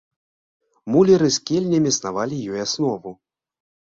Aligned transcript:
Муляры 0.95 1.29
з 1.35 1.41
кельнямі 1.49 1.91
снавалі 1.97 2.39
ёй 2.55 2.59
аснову. 2.65 3.13